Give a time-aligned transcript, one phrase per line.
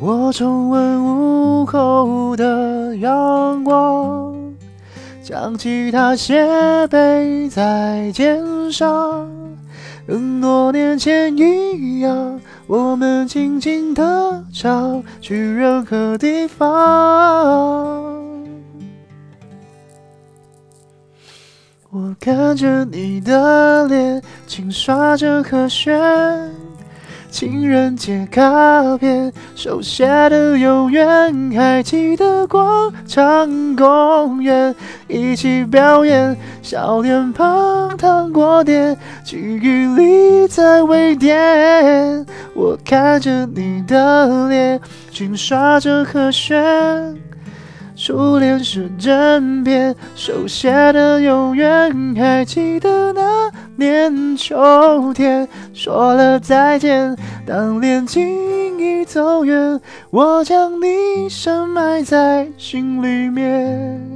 [0.00, 4.32] 我重温午后的阳光，
[5.24, 9.28] 将吉他斜背在肩上，
[10.06, 16.68] 跟多年前一样，我们静静的唱，去任何地方。
[21.90, 25.98] 我看着你的脸，轻刷着和弦。
[27.30, 29.30] 情人节卡片，
[29.60, 34.72] 手写的永远，还记得广场公园
[35.08, 42.24] 一起表演，小脸庞糖果店，记忆里在微电。
[42.54, 47.16] 我看着你的脸，轻刷着和弦。
[47.96, 57.16] 初恋是枕边，手写的永远，还记得那年秋天，说了再见。
[57.44, 58.22] 当恋情
[58.78, 59.80] 已走远，
[60.10, 64.07] 我将你深埋在心里面。